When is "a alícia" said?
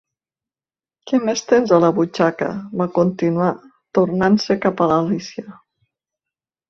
4.87-5.47